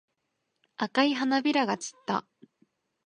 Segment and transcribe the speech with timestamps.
[0.77, 2.25] 赤い花びらが散った。